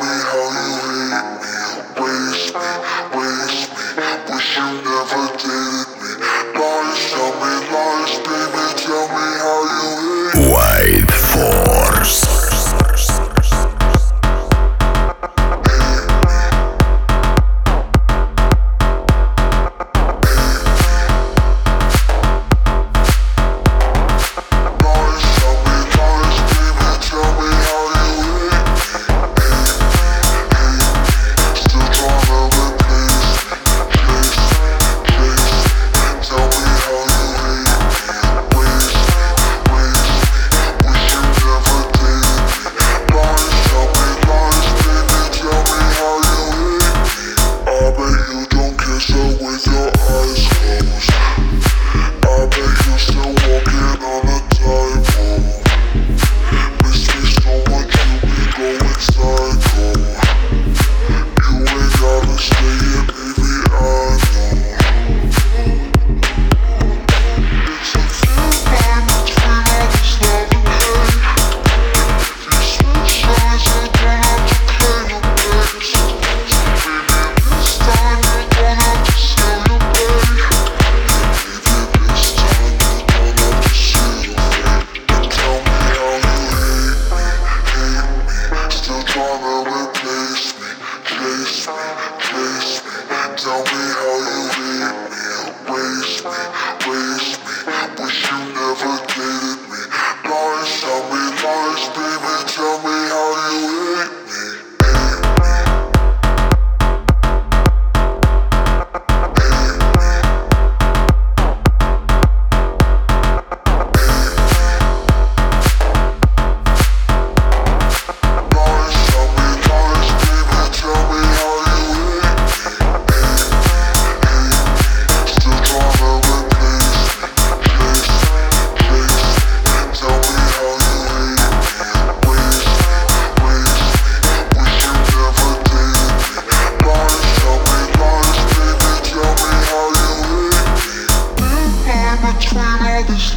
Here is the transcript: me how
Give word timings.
me 0.00 0.06
how 0.30 0.47